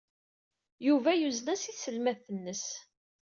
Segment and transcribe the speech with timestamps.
[0.87, 2.65] Yuba yunez-as i tselmadt-nnes.